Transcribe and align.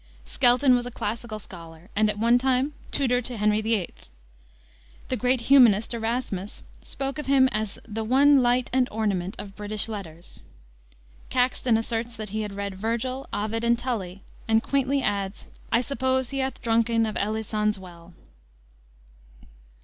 Skelton 0.25 0.73
was 0.73 0.87
a 0.87 0.89
classical 0.89 1.37
scholar, 1.37 1.91
and 1.95 2.09
at 2.09 2.17
one 2.17 2.39
time 2.39 2.73
tutor 2.89 3.21
to 3.21 3.37
Henry 3.37 3.61
VIII. 3.61 3.93
The 5.09 5.15
great 5.15 5.41
humanist, 5.41 5.93
Erasmus, 5.93 6.63
spoke 6.83 7.19
of 7.19 7.27
him 7.27 7.47
as 7.51 7.77
the 7.87 8.03
"one 8.03 8.41
light 8.41 8.67
and 8.73 8.87
ornament 8.89 9.35
of 9.37 9.55
British 9.55 9.87
letters." 9.87 10.41
Caxton 11.29 11.77
asserts 11.77 12.15
that 12.15 12.29
he 12.29 12.41
had 12.41 12.53
read 12.55 12.73
Virgil, 12.73 13.27
Ovid, 13.31 13.63
and 13.63 13.77
Tully, 13.77 14.23
and 14.47 14.63
quaintly 14.63 15.03
adds, 15.03 15.45
"I 15.71 15.81
suppose 15.81 16.31
he 16.31 16.39
hath 16.39 16.63
dronken 16.63 17.05
of 17.07 17.13
Elycon's 17.15 17.77
well." 17.77 18.15